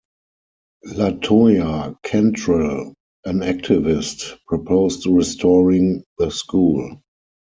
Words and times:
LaToya 0.87 1.95
Cantrell, 2.01 2.95
an 3.25 3.41
activist, 3.41 4.35
proposed 4.47 5.05
restoring 5.05 6.03
the 6.17 6.31
school. 6.31 6.97